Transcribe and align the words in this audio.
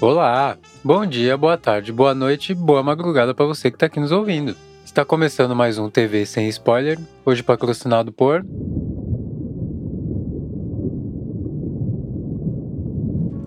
Olá, 0.00 0.58
bom 0.82 1.06
dia, 1.06 1.36
boa 1.36 1.56
tarde, 1.56 1.92
boa 1.92 2.14
noite, 2.14 2.52
boa 2.52 2.82
madrugada 2.82 3.32
para 3.32 3.46
você 3.46 3.70
que 3.70 3.76
está 3.76 3.86
aqui 3.86 4.00
nos 4.00 4.10
ouvindo. 4.10 4.54
Está 4.84 5.04
começando 5.04 5.54
mais 5.54 5.78
um 5.78 5.88
TV 5.88 6.26
sem 6.26 6.48
spoiler, 6.48 6.98
hoje 7.24 7.42
patrocinado 7.42 8.12
por 8.12 8.44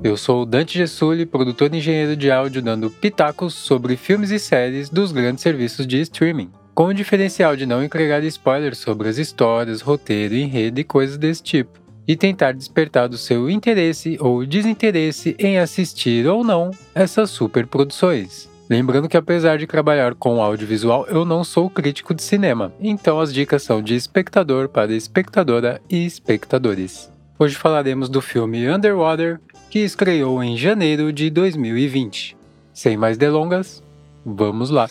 Eu 0.04 0.16
sou 0.16 0.44
o 0.44 0.46
Dante 0.46 0.78
Gessulli, 0.78 1.26
produtor 1.26 1.74
e 1.74 1.78
engenheiro 1.78 2.16
de 2.16 2.32
áudio, 2.32 2.62
dando 2.62 2.90
pitacos 2.90 3.54
sobre 3.54 3.98
filmes 3.98 4.32
e 4.32 4.40
séries 4.40 4.90
dos 4.90 5.12
grandes 5.12 5.44
serviços 5.44 5.86
de 5.86 6.00
streaming. 6.00 6.50
Com 6.74 6.86
o 6.86 6.94
diferencial 6.94 7.58
de 7.58 7.66
não 7.66 7.84
entregar 7.84 8.24
spoilers 8.24 8.78
sobre 8.78 9.10
as 9.10 9.18
histórias, 9.18 9.82
roteiro, 9.82 10.34
enredo 10.34 10.80
e 10.80 10.84
coisas 10.84 11.18
desse 11.18 11.44
tipo. 11.44 11.87
E 12.08 12.16
tentar 12.16 12.54
despertar 12.54 13.10
do 13.10 13.18
seu 13.18 13.50
interesse 13.50 14.18
ou 14.20 14.46
desinteresse 14.46 15.36
em 15.38 15.60
assistir 15.60 16.26
ou 16.26 16.44
não 16.44 16.72
essas 16.96 17.30
superproduções. 17.30 18.48
Lembrando 18.70 19.08
que 19.08 19.18
apesar 19.18 19.58
de 19.58 19.68
trabalhar 19.68 20.14
com 20.16 20.42
audiovisual, 20.42 21.06
eu 21.08 21.24
não 21.24 21.44
sou 21.44 21.70
crítico 21.70 22.14
de 22.14 22.22
cinema, 22.22 22.74
então 22.82 23.20
as 23.20 23.34
dicas 23.34 23.64
são 23.64 23.82
de 23.82 23.96
espectador 23.96 24.68
para 24.68 24.94
espectadora 24.94 25.82
e 25.90 26.06
espectadores. 26.06 27.10
Hoje 27.40 27.56
falaremos 27.56 28.10
do 28.10 28.22
filme 28.22 28.68
Underwater, 28.70 29.40
que 29.70 29.80
estreou 29.80 30.44
em 30.44 30.58
janeiro 30.58 31.14
de 31.14 31.30
2020. 31.30 32.36
Sem 32.74 32.98
mais 32.98 33.18
delongas, 33.18 33.84
vamos 34.26 34.70
lá! 34.70 34.90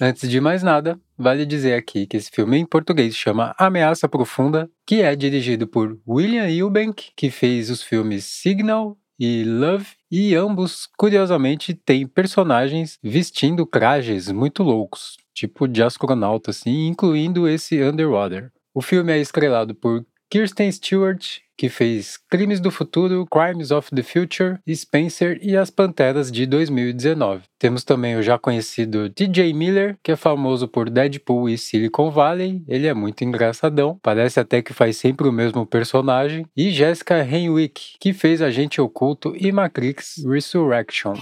Antes 0.00 0.28
de 0.28 0.40
mais 0.40 0.62
nada, 0.62 0.98
vale 1.16 1.46
dizer 1.46 1.74
aqui 1.74 2.06
que 2.06 2.16
esse 2.16 2.30
filme 2.30 2.58
em 2.58 2.66
português 2.66 3.14
chama 3.14 3.54
Ameaça 3.56 4.08
Profunda, 4.08 4.68
que 4.84 5.02
é 5.02 5.14
dirigido 5.14 5.68
por 5.68 5.98
William 6.06 6.48
Eubank, 6.50 7.12
que 7.16 7.30
fez 7.30 7.70
os 7.70 7.82
filmes 7.82 8.24
Signal 8.24 8.98
e 9.18 9.44
Love, 9.44 9.86
e 10.10 10.34
ambos, 10.34 10.88
curiosamente, 10.98 11.74
têm 11.74 12.06
personagens 12.06 12.98
vestindo 13.02 13.64
trajes 13.64 14.30
muito 14.30 14.64
loucos, 14.64 15.16
tipo 15.32 15.68
de 15.68 15.82
astronauta, 15.82 16.50
assim, 16.50 16.88
incluindo 16.88 17.48
esse 17.48 17.80
Underwater. 17.80 18.50
O 18.74 18.82
filme 18.82 19.12
é 19.12 19.18
estrelado 19.18 19.74
por 19.74 20.04
Kirsten 20.28 20.70
Stewart, 20.72 21.38
que 21.56 21.68
fez 21.68 22.18
Crimes 22.30 22.60
do 22.60 22.70
Futuro, 22.70 23.26
Crimes 23.26 23.70
of 23.70 23.90
the 23.94 24.02
Future, 24.02 24.58
Spencer 24.68 25.38
e 25.42 25.56
As 25.56 25.70
Panteras 25.70 26.30
de 26.30 26.46
2019. 26.46 27.42
Temos 27.58 27.84
também 27.84 28.16
o 28.16 28.22
já 28.22 28.38
conhecido 28.38 29.08
TJ 29.08 29.52
Miller, 29.52 29.96
que 30.02 30.12
é 30.12 30.16
famoso 30.16 30.68
por 30.68 30.90
Deadpool 30.90 31.48
e 31.48 31.56
Silicon 31.56 32.10
Valley. 32.10 32.62
Ele 32.68 32.86
é 32.86 32.94
muito 32.94 33.24
engraçadão, 33.24 33.98
parece 34.02 34.38
até 34.38 34.60
que 34.60 34.72
faz 34.72 34.96
sempre 34.96 35.28
o 35.28 35.32
mesmo 35.32 35.64
personagem. 35.64 36.46
E 36.56 36.70
Jessica 36.70 37.24
Henwick, 37.24 37.96
que 37.98 38.12
fez 38.12 38.42
Agente 38.42 38.80
Oculto 38.80 39.34
e 39.36 39.50
Matrix 39.50 40.24
Resurrection. 40.26 41.14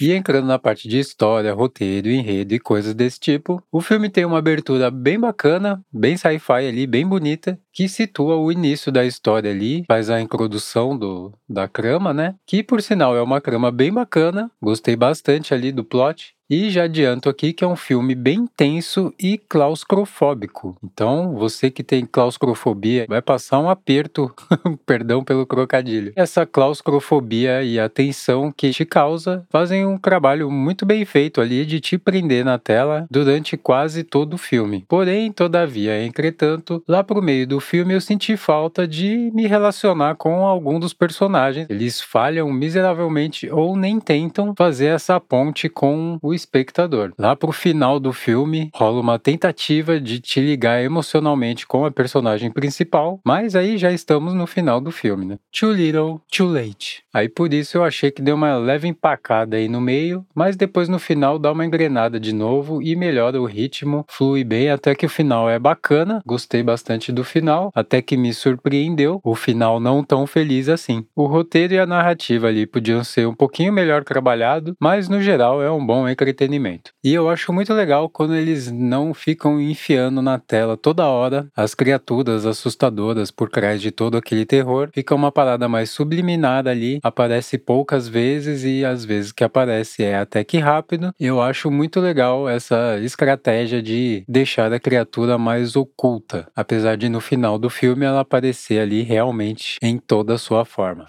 E 0.00 0.12
entrando 0.12 0.46
na 0.46 0.58
parte 0.58 0.88
de 0.88 0.98
história, 0.98 1.52
roteiro, 1.52 2.08
enredo 2.08 2.54
e 2.54 2.58
coisas 2.58 2.94
desse 2.94 3.20
tipo, 3.20 3.62
o 3.70 3.82
filme 3.82 4.08
tem 4.08 4.24
uma 4.24 4.38
abertura 4.38 4.90
bem 4.90 5.20
bacana, 5.20 5.84
bem 5.92 6.16
sci-fi 6.16 6.66
ali, 6.66 6.86
bem 6.86 7.06
bonita, 7.06 7.60
que 7.70 7.86
situa 7.86 8.36
o 8.36 8.50
início 8.50 8.90
da 8.90 9.04
história 9.04 9.50
ali, 9.50 9.84
faz 9.86 10.08
a 10.08 10.20
introdução 10.20 10.96
do, 10.96 11.32
da 11.46 11.68
crama, 11.68 12.14
né? 12.14 12.34
Que 12.46 12.62
por 12.62 12.80
sinal 12.80 13.14
é 13.14 13.20
uma 13.20 13.42
crama 13.42 13.70
bem 13.70 13.92
bacana, 13.92 14.50
gostei 14.60 14.96
bastante 14.96 15.52
ali 15.52 15.70
do 15.70 15.84
plot. 15.84 16.34
E 16.50 16.68
já 16.68 16.82
adianto 16.82 17.28
aqui 17.28 17.52
que 17.52 17.62
é 17.62 17.66
um 17.66 17.76
filme 17.76 18.12
bem 18.12 18.44
tenso 18.56 19.14
e 19.16 19.38
claustrofóbico. 19.38 20.76
Então, 20.82 21.36
você 21.36 21.70
que 21.70 21.84
tem 21.84 22.04
claustrofobia 22.04 23.06
vai 23.08 23.22
passar 23.22 23.60
um 23.60 23.70
aperto, 23.70 24.34
perdão 24.84 25.22
pelo 25.22 25.46
crocadilho. 25.46 26.12
Essa 26.16 26.44
claustrofobia 26.44 27.62
e 27.62 27.78
a 27.78 27.88
tensão 27.88 28.50
que 28.50 28.70
te 28.72 28.84
causa 28.84 29.46
fazem 29.48 29.86
um 29.86 29.96
trabalho 29.96 30.50
muito 30.50 30.84
bem 30.84 31.04
feito 31.04 31.40
ali 31.40 31.64
de 31.64 31.78
te 31.78 31.96
prender 31.96 32.44
na 32.44 32.58
tela 32.58 33.06
durante 33.08 33.56
quase 33.56 34.02
todo 34.02 34.34
o 34.34 34.38
filme. 34.38 34.84
Porém, 34.88 35.30
todavia, 35.30 36.04
entretanto, 36.04 36.82
lá 36.88 37.04
pro 37.04 37.22
meio 37.22 37.46
do 37.46 37.60
filme 37.60 37.94
eu 37.94 38.00
senti 38.00 38.36
falta 38.36 38.88
de 38.88 39.30
me 39.32 39.46
relacionar 39.46 40.16
com 40.16 40.44
algum 40.44 40.80
dos 40.80 40.92
personagens. 40.92 41.68
Eles 41.70 42.00
falham 42.00 42.52
miseravelmente 42.52 43.48
ou 43.48 43.76
nem 43.76 44.00
tentam 44.00 44.52
fazer 44.58 44.86
essa 44.86 45.20
ponte 45.20 45.68
com 45.68 46.18
o 46.20 46.39
espectador. 46.40 47.12
Lá 47.18 47.36
pro 47.36 47.52
final 47.52 48.00
do 48.00 48.12
filme, 48.12 48.70
rola 48.74 49.00
uma 49.00 49.18
tentativa 49.18 50.00
de 50.00 50.20
te 50.20 50.40
ligar 50.40 50.82
emocionalmente 50.82 51.66
com 51.66 51.84
a 51.84 51.90
personagem 51.90 52.50
principal, 52.50 53.20
mas 53.24 53.54
aí 53.54 53.76
já 53.76 53.92
estamos 53.92 54.34
no 54.34 54.46
final 54.46 54.80
do 54.80 54.90
filme, 54.90 55.24
né? 55.24 55.38
Too 55.52 55.72
little, 55.72 56.20
too 56.30 56.50
late. 56.50 57.02
Aí 57.12 57.28
por 57.28 57.52
isso 57.52 57.76
eu 57.76 57.84
achei 57.84 58.10
que 58.10 58.22
deu 58.22 58.34
uma 58.34 58.56
leve 58.56 58.88
empacada 58.88 59.56
aí 59.56 59.68
no 59.68 59.80
meio, 59.80 60.24
mas 60.34 60.56
depois 60.56 60.88
no 60.88 60.98
final 60.98 61.38
dá 61.38 61.52
uma 61.52 61.64
engrenada 61.64 62.18
de 62.18 62.32
novo 62.32 62.80
e 62.82 62.96
melhora 62.96 63.40
o 63.40 63.44
ritmo, 63.44 64.04
flui 64.08 64.44
bem 64.44 64.70
até 64.70 64.94
que 64.94 65.06
o 65.06 65.10
final 65.10 65.48
é 65.48 65.58
bacana. 65.58 66.22
Gostei 66.24 66.62
bastante 66.62 67.12
do 67.12 67.24
final, 67.24 67.70
até 67.74 68.00
que 68.00 68.16
me 68.16 68.32
surpreendeu. 68.32 69.20
O 69.22 69.34
final 69.34 69.80
não 69.80 70.02
tão 70.02 70.26
feliz 70.26 70.68
assim. 70.68 71.04
O 71.14 71.26
roteiro 71.26 71.74
e 71.74 71.78
a 71.78 71.86
narrativa 71.86 72.46
ali 72.48 72.66
podiam 72.66 73.04
ser 73.04 73.26
um 73.26 73.34
pouquinho 73.34 73.72
melhor 73.72 74.04
trabalhado, 74.04 74.74
mas 74.80 75.08
no 75.08 75.20
geral 75.20 75.62
é 75.62 75.70
um 75.70 75.84
bom 75.84 76.08
entretenimento 76.08 76.29
entretenimento. 76.30 76.92
E 77.04 77.12
eu 77.14 77.28
acho 77.28 77.52
muito 77.52 77.72
legal 77.74 78.08
quando 78.08 78.34
eles 78.34 78.70
não 78.70 79.12
ficam 79.14 79.60
enfiando 79.60 80.22
na 80.22 80.38
tela 80.38 80.76
toda 80.76 81.06
hora 81.06 81.48
as 81.56 81.74
criaturas 81.74 82.46
assustadoras 82.46 83.30
por 83.30 83.48
trás 83.48 83.80
de 83.80 83.90
todo 83.90 84.16
aquele 84.16 84.44
terror. 84.44 84.90
Fica 84.92 85.14
uma 85.14 85.30
parada 85.30 85.68
mais 85.68 85.90
subliminar 85.90 86.66
ali, 86.66 86.98
aparece 87.02 87.58
poucas 87.58 88.08
vezes 88.08 88.64
e 88.64 88.84
às 88.84 89.04
vezes 89.04 89.32
que 89.32 89.44
aparece 89.44 90.02
é 90.02 90.16
até 90.16 90.42
que 90.42 90.58
rápido. 90.58 91.12
Eu 91.18 91.40
acho 91.40 91.70
muito 91.70 92.00
legal 92.00 92.48
essa 92.48 92.98
estratégia 93.00 93.82
de 93.82 94.24
deixar 94.28 94.72
a 94.72 94.80
criatura 94.80 95.36
mais 95.38 95.76
oculta, 95.76 96.48
apesar 96.54 96.96
de 96.96 97.08
no 97.08 97.20
final 97.20 97.58
do 97.58 97.68
filme 97.68 98.04
ela 98.04 98.20
aparecer 98.20 98.80
ali 98.80 99.02
realmente 99.02 99.76
em 99.82 99.98
toda 99.98 100.34
a 100.34 100.38
sua 100.38 100.64
forma. 100.64 101.06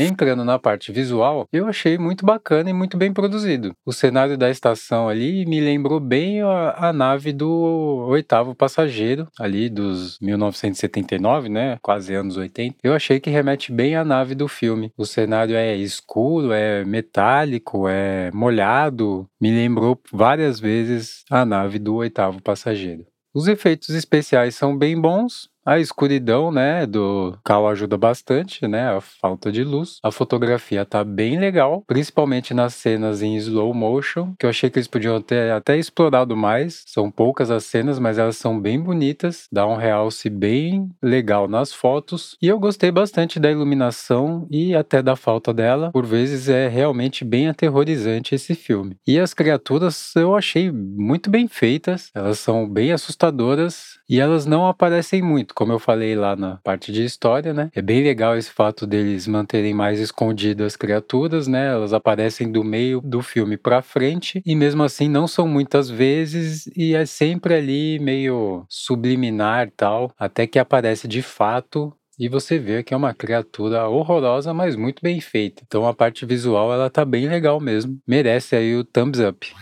Entrando 0.00 0.44
na 0.44 0.58
parte 0.58 0.90
visual, 0.90 1.46
eu 1.52 1.66
achei 1.66 1.98
muito 1.98 2.24
bacana 2.24 2.70
e 2.70 2.72
muito 2.72 2.96
bem 2.96 3.12
produzido. 3.12 3.74
O 3.84 3.92
cenário 3.92 4.38
da 4.38 4.48
estação 4.48 5.08
ali 5.08 5.44
me 5.44 5.60
lembrou 5.60 6.00
bem 6.00 6.40
a, 6.40 6.88
a 6.88 6.92
nave 6.92 7.34
do 7.34 8.06
oitavo 8.08 8.54
passageiro, 8.54 9.28
ali 9.38 9.68
dos 9.68 10.18
1979, 10.20 11.50
né? 11.50 11.76
Quase 11.82 12.14
anos 12.14 12.38
80. 12.38 12.76
Eu 12.82 12.94
achei 12.94 13.20
que 13.20 13.28
remete 13.28 13.70
bem 13.70 13.94
à 13.94 14.02
nave 14.02 14.34
do 14.34 14.48
filme. 14.48 14.90
O 14.96 15.04
cenário 15.04 15.54
é 15.54 15.76
escuro, 15.76 16.50
é 16.50 16.82
metálico, 16.82 17.86
é 17.86 18.30
molhado. 18.32 19.28
Me 19.38 19.50
lembrou 19.50 20.00
várias 20.10 20.58
vezes 20.58 21.24
a 21.30 21.44
nave 21.44 21.78
do 21.78 21.96
oitavo 21.96 22.42
passageiro. 22.42 23.04
Os 23.32 23.46
efeitos 23.46 23.90
especiais 23.90 24.56
são 24.56 24.76
bem 24.76 25.00
bons, 25.00 25.48
a 25.64 25.78
escuridão, 25.78 26.50
né, 26.50 26.86
do 26.86 27.36
carro 27.44 27.68
ajuda 27.68 27.96
bastante, 27.96 28.66
né, 28.66 28.88
a 28.96 29.00
falta 29.00 29.52
de 29.52 29.62
luz. 29.64 29.98
A 30.02 30.10
fotografia 30.10 30.84
tá 30.84 31.04
bem 31.04 31.38
legal, 31.38 31.82
principalmente 31.86 32.54
nas 32.54 32.74
cenas 32.74 33.22
em 33.22 33.36
slow 33.36 33.72
motion, 33.74 34.34
que 34.38 34.46
eu 34.46 34.50
achei 34.50 34.70
que 34.70 34.78
eles 34.78 34.88
podiam 34.88 35.20
ter 35.20 35.52
até 35.52 35.76
explorado 35.76 36.36
mais. 36.36 36.84
São 36.86 37.10
poucas 37.10 37.50
as 37.50 37.64
cenas, 37.64 37.98
mas 37.98 38.18
elas 38.18 38.36
são 38.36 38.58
bem 38.60 38.80
bonitas, 38.80 39.46
dá 39.52 39.66
um 39.66 39.76
realce 39.76 40.28
bem 40.30 40.88
legal 41.02 41.48
nas 41.48 41.72
fotos. 41.72 42.36
E 42.40 42.48
eu 42.48 42.58
gostei 42.58 42.90
bastante 42.90 43.38
da 43.38 43.50
iluminação 43.50 44.46
e 44.50 44.74
até 44.74 45.02
da 45.02 45.16
falta 45.16 45.52
dela. 45.52 45.90
Por 45.92 46.06
vezes 46.06 46.48
é 46.48 46.68
realmente 46.68 47.24
bem 47.24 47.48
aterrorizante 47.48 48.34
esse 48.34 48.54
filme. 48.54 48.96
E 49.06 49.18
as 49.18 49.34
criaturas 49.34 50.14
eu 50.16 50.34
achei 50.34 50.70
muito 50.70 51.30
bem 51.30 51.46
feitas, 51.48 52.10
elas 52.14 52.38
são 52.38 52.68
bem 52.68 52.92
assustadoras 52.92 53.98
e 54.08 54.18
elas 54.18 54.46
não 54.46 54.66
aparecem 54.66 55.22
muito, 55.22 55.54
como 55.60 55.72
eu 55.74 55.78
falei 55.78 56.16
lá 56.16 56.34
na 56.34 56.56
parte 56.64 56.90
de 56.90 57.04
história, 57.04 57.52
né? 57.52 57.70
É 57.74 57.82
bem 57.82 58.02
legal 58.02 58.34
esse 58.34 58.50
fato 58.50 58.86
deles 58.86 59.26
manterem 59.26 59.74
mais 59.74 60.00
escondidas 60.00 60.68
as 60.68 60.76
criaturas, 60.76 61.46
né? 61.46 61.68
Elas 61.68 61.92
aparecem 61.92 62.50
do 62.50 62.64
meio 62.64 63.02
do 63.02 63.20
filme 63.20 63.58
para 63.58 63.82
frente 63.82 64.40
e 64.46 64.56
mesmo 64.56 64.82
assim 64.82 65.06
não 65.06 65.28
são 65.28 65.46
muitas 65.46 65.90
vezes 65.90 66.66
e 66.74 66.94
é 66.94 67.04
sempre 67.04 67.52
ali 67.52 67.98
meio 67.98 68.64
subliminar 68.70 69.70
tal, 69.76 70.10
até 70.18 70.46
que 70.46 70.58
aparece 70.58 71.06
de 71.06 71.20
fato 71.20 71.92
e 72.18 72.26
você 72.26 72.58
vê 72.58 72.82
que 72.82 72.94
é 72.94 72.96
uma 72.96 73.12
criatura 73.12 73.86
horrorosa, 73.86 74.54
mas 74.54 74.76
muito 74.76 75.02
bem 75.02 75.20
feita. 75.20 75.62
Então 75.66 75.86
a 75.86 75.92
parte 75.92 76.24
visual 76.24 76.72
ela 76.72 76.88
tá 76.88 77.04
bem 77.04 77.28
legal 77.28 77.60
mesmo. 77.60 77.98
Merece 78.06 78.56
aí 78.56 78.74
o 78.76 78.82
thumbs 78.82 79.20
up. 79.20 79.52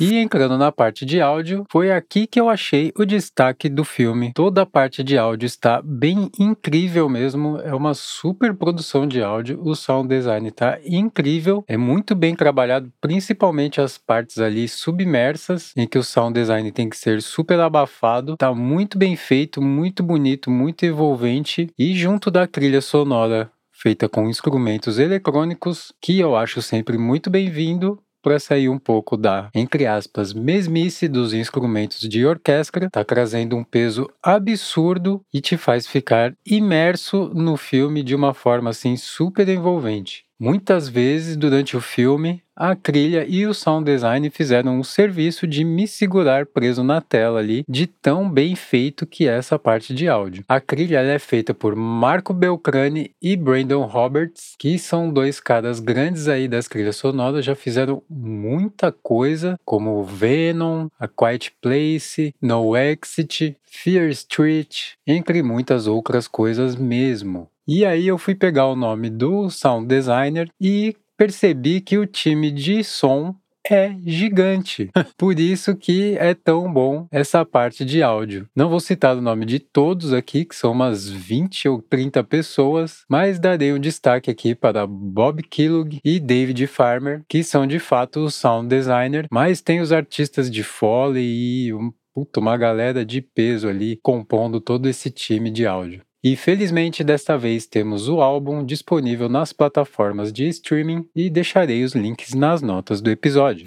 E 0.00 0.16
entrando 0.16 0.58
na 0.58 0.72
parte 0.72 1.06
de 1.06 1.20
áudio, 1.20 1.64
foi 1.70 1.92
aqui 1.92 2.26
que 2.26 2.40
eu 2.40 2.48
achei 2.48 2.92
o 2.98 3.04
destaque 3.04 3.68
do 3.68 3.84
filme. 3.84 4.32
Toda 4.34 4.62
a 4.62 4.66
parte 4.66 5.04
de 5.04 5.16
áudio 5.16 5.46
está 5.46 5.80
bem 5.80 6.28
incrível 6.36 7.08
mesmo, 7.08 7.58
é 7.58 7.72
uma 7.72 7.94
super 7.94 8.52
produção 8.54 9.06
de 9.06 9.22
áudio. 9.22 9.60
O 9.62 9.76
sound 9.76 10.08
design 10.08 10.48
está 10.48 10.80
incrível, 10.84 11.64
é 11.68 11.76
muito 11.76 12.16
bem 12.16 12.34
trabalhado, 12.34 12.92
principalmente 13.00 13.80
as 13.80 13.96
partes 13.96 14.38
ali 14.38 14.66
submersas, 14.66 15.72
em 15.76 15.86
que 15.86 15.98
o 15.98 16.02
sound 16.02 16.34
design 16.34 16.72
tem 16.72 16.88
que 16.88 16.96
ser 16.96 17.22
super 17.22 17.60
abafado. 17.60 18.36
Tá 18.36 18.52
muito 18.52 18.98
bem 18.98 19.14
feito, 19.14 19.62
muito 19.62 20.02
bonito, 20.02 20.50
muito 20.50 20.84
envolvente 20.84 21.70
e 21.78 21.94
junto 21.94 22.32
da 22.32 22.48
trilha 22.48 22.80
sonora 22.80 23.48
feita 23.70 24.08
com 24.08 24.28
instrumentos 24.28 24.98
eletrônicos, 24.98 25.92
que 26.00 26.18
eu 26.18 26.34
acho 26.34 26.62
sempre 26.62 26.96
muito 26.96 27.28
bem-vindo 27.28 28.02
para 28.24 28.40
sair 28.40 28.70
um 28.70 28.78
pouco 28.78 29.16
da, 29.16 29.50
entre 29.54 29.86
aspas, 29.86 30.32
mesmice 30.32 31.06
dos 31.06 31.34
instrumentos 31.34 32.00
de 32.00 32.24
orquestra, 32.26 32.88
tá 32.90 33.04
trazendo 33.04 33.54
um 33.56 33.62
peso 33.62 34.10
absurdo 34.22 35.22
e 35.32 35.42
te 35.42 35.58
faz 35.58 35.86
ficar 35.86 36.34
imerso 36.46 37.30
no 37.34 37.56
filme 37.58 38.02
de 38.02 38.14
uma 38.14 38.32
forma 38.34 38.70
assim 38.70 38.96
super 38.96 39.48
envolvente. 39.48 40.24
Muitas 40.38 40.88
vezes 40.88 41.36
durante 41.36 41.76
o 41.76 41.80
filme, 41.80 42.42
a 42.56 42.74
trilha 42.74 43.24
e 43.28 43.46
o 43.46 43.54
sound 43.54 43.84
design 43.84 44.28
fizeram 44.30 44.78
um 44.78 44.84
serviço 44.84 45.46
de 45.46 45.64
me 45.64 45.86
segurar 45.88 46.46
preso 46.46 46.82
na 46.82 47.00
tela 47.00 47.38
ali, 47.38 47.64
de 47.68 47.86
tão 47.86 48.28
bem 48.28 48.54
feito 48.54 49.06
que 49.06 49.28
é 49.28 49.36
essa 49.36 49.58
parte 49.58 49.94
de 49.94 50.08
áudio. 50.08 50.44
A 50.48 50.60
trilha 50.60 50.98
é 50.98 51.18
feita 51.18 51.54
por 51.54 51.74
Marco 51.76 52.32
Belcrane 52.32 53.12
e 53.22 53.36
Brandon 53.36 53.84
Roberts, 53.84 54.54
que 54.58 54.78
são 54.78 55.12
dois 55.12 55.40
caras 55.40 55.78
grandes 55.80 56.28
aí 56.28 56.48
das 56.48 56.68
trilhas 56.68 56.96
sonoras, 56.96 57.44
já 57.44 57.54
fizeram 57.54 58.02
muita 58.08 58.90
coisa, 58.90 59.58
como 59.64 60.04
Venom, 60.04 60.88
A 60.98 61.08
Quiet 61.08 61.52
Place, 61.60 62.34
No 62.40 62.76
Exit, 62.76 63.56
Fear 63.64 64.08
Street, 64.10 64.92
entre 65.06 65.42
muitas 65.42 65.86
outras 65.86 66.28
coisas 66.28 66.76
mesmo. 66.76 67.48
E 67.66 67.84
aí 67.84 68.06
eu 68.06 68.18
fui 68.18 68.34
pegar 68.34 68.66
o 68.66 68.76
nome 68.76 69.08
do 69.08 69.48
sound 69.48 69.86
designer 69.86 70.50
e 70.60 70.94
percebi 71.16 71.80
que 71.80 71.96
o 71.96 72.06
time 72.06 72.50
de 72.50 72.84
som 72.84 73.34
é 73.66 73.96
gigante. 74.04 74.90
Por 75.16 75.40
isso 75.40 75.74
que 75.74 76.16
é 76.18 76.34
tão 76.34 76.70
bom 76.70 77.08
essa 77.10 77.44
parte 77.44 77.84
de 77.84 78.02
áudio. 78.02 78.46
Não 78.54 78.68
vou 78.68 78.80
citar 78.80 79.16
o 79.16 79.22
nome 79.22 79.46
de 79.46 79.58
todos 79.58 80.12
aqui, 80.12 80.44
que 80.44 80.54
são 80.54 80.72
umas 80.72 81.08
20 81.08 81.68
ou 81.68 81.80
30 81.80 82.22
pessoas, 82.24 83.04
mas 83.08 83.38
darei 83.38 83.72
um 83.72 83.78
destaque 83.78 84.30
aqui 84.30 84.54
para 84.54 84.86
Bob 84.86 85.42
Kellogg 85.42 85.98
e 86.04 86.20
David 86.20 86.66
Farmer, 86.66 87.22
que 87.28 87.42
são 87.42 87.66
de 87.66 87.78
fato 87.78 88.20
o 88.20 88.30
sound 88.30 88.68
designer, 88.68 89.26
mas 89.30 89.62
tem 89.62 89.80
os 89.80 89.92
artistas 89.92 90.50
de 90.50 90.62
Foley 90.62 91.24
e 91.66 91.74
um, 91.74 91.90
puta, 92.12 92.40
uma 92.40 92.56
galera 92.56 93.04
de 93.04 93.22
peso 93.22 93.68
ali 93.68 93.98
compondo 94.02 94.60
todo 94.60 94.88
esse 94.88 95.10
time 95.10 95.50
de 95.50 95.66
áudio. 95.66 96.02
E 96.24 96.36
felizmente 96.36 97.04
desta 97.04 97.36
vez 97.36 97.66
temos 97.66 98.08
o 98.08 98.22
álbum 98.22 98.64
disponível 98.64 99.28
nas 99.28 99.52
plataformas 99.52 100.32
de 100.32 100.48
streaming 100.48 101.06
e 101.14 101.28
deixarei 101.28 101.84
os 101.84 101.94
links 101.94 102.32
nas 102.32 102.62
notas 102.62 103.02
do 103.02 103.10
episódio. 103.10 103.66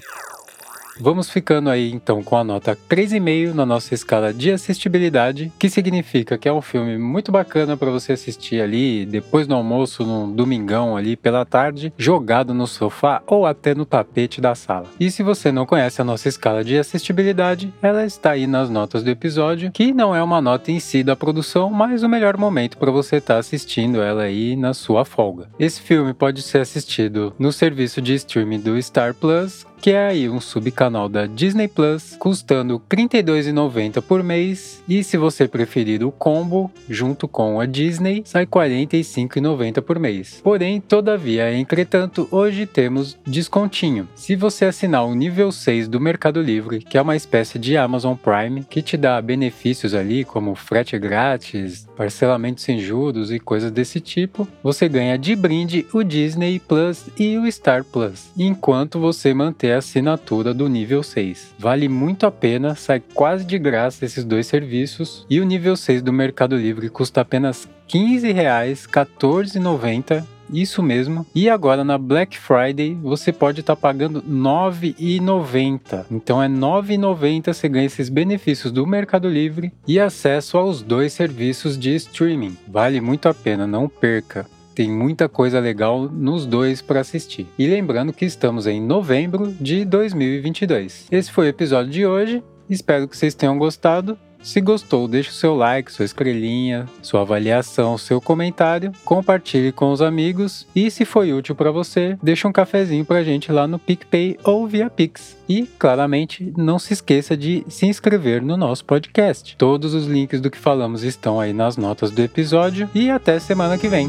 Vamos 0.99 1.29
ficando 1.29 1.69
aí 1.69 1.91
então 1.91 2.23
com 2.23 2.35
a 2.35 2.43
nota 2.43 2.77
3,5 2.89 3.53
na 3.53 3.65
nossa 3.65 3.93
escala 3.93 4.33
de 4.33 4.51
assistibilidade, 4.51 5.51
que 5.59 5.69
significa 5.69 6.37
que 6.37 6.49
é 6.49 6.53
um 6.53 6.61
filme 6.61 6.97
muito 6.97 7.31
bacana 7.31 7.77
para 7.77 7.91
você 7.91 8.13
assistir 8.13 8.61
ali 8.61 9.05
depois 9.05 9.45
do 9.45 9.53
almoço, 9.53 10.03
num 10.03 10.31
domingão 10.31 10.97
ali 10.97 11.15
pela 11.15 11.45
tarde, 11.45 11.93
jogado 11.97 12.53
no 12.53 12.65
sofá 12.65 13.21
ou 13.27 13.45
até 13.45 13.75
no 13.75 13.85
tapete 13.85 14.41
da 14.41 14.55
sala. 14.55 14.87
E 14.99 15.11
se 15.11 15.21
você 15.21 15.51
não 15.51 15.65
conhece 15.65 16.01
a 16.01 16.05
nossa 16.05 16.27
escala 16.27 16.63
de 16.63 16.77
assistibilidade, 16.77 17.73
ela 17.81 18.05
está 18.05 18.31
aí 18.31 18.47
nas 18.47 18.69
notas 18.69 19.03
do 19.03 19.09
episódio, 19.09 19.71
que 19.71 19.93
não 19.93 20.15
é 20.15 20.21
uma 20.21 20.41
nota 20.41 20.71
em 20.71 20.79
si 20.79 21.03
da 21.03 21.15
produção, 21.15 21.69
mas 21.69 22.03
o 22.03 22.09
melhor 22.09 22.37
momento 22.37 22.77
para 22.77 22.91
você 22.91 23.17
estar 23.17 23.35
tá 23.35 23.39
assistindo 23.39 24.01
ela 24.01 24.23
aí 24.23 24.55
na 24.55 24.73
sua 24.73 25.05
folga. 25.05 25.49
Esse 25.59 25.81
filme 25.81 26.13
pode 26.13 26.41
ser 26.41 26.59
assistido 26.59 27.33
no 27.37 27.51
serviço 27.51 28.01
de 28.01 28.15
streaming 28.15 28.59
do 28.59 28.81
Star 28.81 29.13
Plus, 29.13 29.65
que 29.81 29.91
é 29.91 30.07
aí 30.07 30.29
um 30.29 30.39
subcanal 30.39 31.07
da 31.07 31.25
Disney 31.25 31.67
Plus, 31.67 32.15
custando 32.19 32.81
R$ 32.91 33.07
32,90 33.07 34.01
por 34.01 34.23
mês, 34.23 34.83
e 34.87 35.03
se 35.03 35.17
você 35.17 35.47
preferir 35.47 36.03
o 36.03 36.11
combo, 36.11 36.71
junto 36.89 37.27
com 37.27 37.59
a 37.59 37.65
Disney, 37.65 38.23
sai 38.25 38.43
R$ 38.43 38.49
45,90 38.51 39.81
por 39.81 39.99
mês. 39.99 40.41
Porém, 40.43 40.81
todavia, 40.81 41.53
entretanto, 41.53 42.27
hoje 42.31 42.65
temos 42.65 43.17
descontinho. 43.25 44.07
Se 44.15 44.35
você 44.35 44.65
assinar 44.65 45.05
o 45.05 45.15
nível 45.15 45.51
6 45.51 45.87
do 45.87 45.99
Mercado 45.99 46.41
Livre, 46.41 46.79
que 46.79 46.97
é 46.97 47.01
uma 47.01 47.15
espécie 47.15 47.59
de 47.59 47.77
Amazon 47.77 48.15
Prime, 48.15 48.63
que 48.63 48.81
te 48.81 48.97
dá 48.97 49.21
benefícios 49.21 49.93
ali 49.93 50.23
como 50.23 50.55
frete 50.55 50.97
grátis, 50.97 51.87
parcelamento 51.95 52.61
sem 52.61 52.79
juros 52.79 53.31
e 53.31 53.39
coisas 53.39 53.71
desse 53.71 53.99
tipo, 53.99 54.47
você 54.63 54.87
ganha 54.89 55.17
de 55.17 55.35
brinde 55.35 55.85
o 55.93 56.03
Disney 56.03 56.59
Plus 56.59 57.05
e 57.17 57.37
o 57.37 57.51
Star 57.51 57.83
Plus, 57.83 58.31
enquanto 58.37 58.99
você 58.99 59.33
manter 59.33 59.66
ter 59.67 59.73
a 59.73 59.77
assinatura 59.79 60.53
do 60.53 60.69
nível 60.69 61.03
6. 61.03 61.55
Vale 61.59 61.89
muito 61.89 62.25
a 62.25 62.31
pena, 62.31 62.73
sai 62.73 63.01
quase 63.13 63.43
de 63.43 63.59
graça 63.59 64.05
esses 64.05 64.23
dois 64.23 64.47
serviços 64.47 65.25
e 65.29 65.41
o 65.41 65.45
nível 65.45 65.75
6 65.75 66.01
do 66.01 66.13
Mercado 66.13 66.55
Livre 66.55 66.89
custa 66.89 67.19
apenas 67.19 67.65
R$ 67.65 67.69
15, 67.87 68.31
R$ 68.31 68.43
14,90 68.43 70.23
isso 70.53 70.81
mesmo. 70.81 71.25
E 71.35 71.49
agora 71.49 71.83
na 71.83 71.97
Black 71.97 72.37
Friday 72.37 72.97
você 73.01 73.33
pode 73.33 73.59
estar 73.59 73.75
tá 73.75 73.81
pagando 73.81 74.19
R$ 74.19 74.25
9,90. 74.25 76.05
Então 76.09 76.41
é 76.41 76.47
R$ 76.47 76.53
9,90 76.53 77.53
você 77.53 77.67
ganha 77.67 77.85
esses 77.85 78.07
benefícios 78.07 78.71
do 78.71 78.87
Mercado 78.87 79.27
Livre 79.27 79.73
e 79.85 79.99
acesso 79.99 80.57
aos 80.57 80.81
dois 80.81 81.11
serviços 81.11 81.77
de 81.77 81.93
streaming. 81.95 82.55
Vale 82.65 83.01
muito 83.01 83.27
a 83.27 83.33
pena, 83.33 83.67
não 83.67 83.89
perca. 83.89 84.45
Tem 84.77 84.91
muita 84.91 85.27
coisa 85.27 85.59
legal 85.59 86.03
nos 86.03 86.45
dois 86.45 86.83
para 86.83 86.99
assistir. 86.99 87.47
E 87.57 87.65
lembrando 87.65 88.13
que 88.13 88.25
estamos 88.25 88.67
em 88.67 88.79
novembro 88.79 89.51
de 89.59 89.83
2022. 89.83 91.07
Esse 91.11 91.31
foi 91.31 91.47
o 91.47 91.49
episódio 91.49 91.91
de 91.91 92.05
hoje. 92.05 92.43
Espero 92.69 93.07
que 93.07 93.17
vocês 93.17 93.33
tenham 93.33 93.57
gostado. 93.57 94.15
Se 94.39 94.61
gostou, 94.61 95.07
deixe 95.07 95.31
o 95.31 95.33
seu 95.33 95.55
like, 95.55 95.91
sua 95.91 96.05
estrelinha, 96.05 96.85
sua 97.01 97.21
avaliação, 97.21 97.97
seu 97.97 98.21
comentário, 98.21 98.91
compartilhe 99.03 99.71
com 99.71 99.91
os 99.91 99.99
amigos 99.99 100.67
e 100.75 100.91
se 100.91 101.05
foi 101.05 101.33
útil 101.33 101.55
para 101.55 101.71
você, 101.71 102.15
deixe 102.21 102.45
um 102.45 102.51
cafezinho 102.51 103.03
pra 103.03 103.23
gente 103.23 103.51
lá 103.51 103.67
no 103.67 103.79
PicPay 103.79 104.37
ou 104.43 104.67
via 104.67 104.91
Pix. 104.91 105.35
E, 105.49 105.63
claramente, 105.79 106.53
não 106.55 106.77
se 106.77 106.93
esqueça 106.93 107.35
de 107.35 107.65
se 107.67 107.87
inscrever 107.87 108.43
no 108.43 108.55
nosso 108.55 108.85
podcast. 108.85 109.57
Todos 109.57 109.95
os 109.95 110.05
links 110.05 110.39
do 110.39 110.51
que 110.51 110.57
falamos 110.59 111.01
estão 111.01 111.39
aí 111.39 111.51
nas 111.51 111.77
notas 111.77 112.11
do 112.11 112.21
episódio 112.21 112.87
e 112.93 113.09
até 113.09 113.39
semana 113.39 113.75
que 113.75 113.87
vem. 113.87 114.07